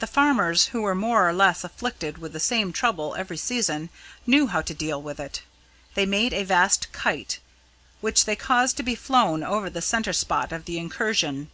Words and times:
The 0.00 0.06
farmers, 0.06 0.66
who 0.66 0.82
were 0.82 0.94
more 0.94 1.26
or 1.26 1.32
less 1.32 1.64
afflicted 1.64 2.18
with 2.18 2.34
the 2.34 2.40
same 2.40 2.74
trouble 2.74 3.14
every 3.16 3.38
season, 3.38 3.88
knew 4.26 4.48
how 4.48 4.60
to 4.60 4.74
deal 4.74 5.00
with 5.00 5.18
it. 5.18 5.40
They 5.94 6.04
made 6.04 6.34
a 6.34 6.44
vast 6.44 6.92
kite, 6.92 7.38
which 8.02 8.26
they 8.26 8.36
caused 8.36 8.76
to 8.76 8.82
be 8.82 8.94
flown 8.94 9.42
over 9.42 9.70
the 9.70 9.80
centre 9.80 10.12
spot 10.12 10.52
of 10.52 10.66
the 10.66 10.76
incursion. 10.78 11.48